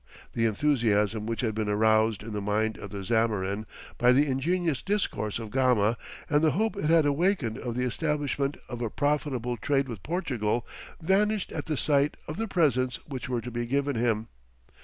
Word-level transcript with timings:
The 0.33 0.47
enthusiasm 0.47 1.27
which 1.27 1.41
had 1.41 1.53
been 1.53 1.69
aroused 1.69 2.23
in 2.23 2.33
the 2.33 2.41
mind 2.41 2.75
of 2.75 2.89
the 2.89 3.03
Zamorin 3.03 3.67
by 3.99 4.11
the 4.11 4.25
ingenious 4.25 4.81
discourse 4.81 5.37
of 5.37 5.51
Gama, 5.51 5.95
and 6.27 6.41
the 6.41 6.53
hope 6.53 6.75
it 6.75 6.85
had 6.89 7.05
awakened 7.05 7.59
of 7.59 7.75
the 7.75 7.85
establishment 7.85 8.57
of 8.67 8.81
a 8.81 8.89
profitable 8.89 9.57
trade 9.57 9.87
with 9.87 10.01
Portugal, 10.01 10.65
vanished 10.99 11.51
at 11.51 11.67
the 11.67 11.77
sight 11.77 12.15
of 12.27 12.37
the 12.37 12.47
presents 12.47 12.95
which 13.05 13.29
were 13.29 13.41
to 13.41 13.51
be 13.51 13.67
given 13.67 13.95
him. 13.95 14.27